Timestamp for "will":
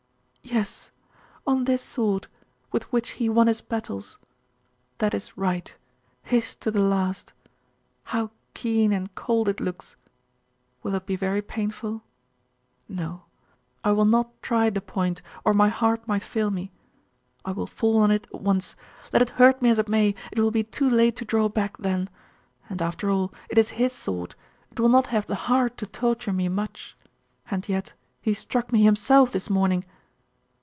10.83-10.93, 13.93-14.03, 17.53-17.65, 20.39-20.51, 24.81-24.89